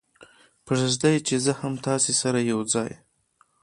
[0.65, 2.91] پرېږدئ چې زه هم تاسې سره یو ځای.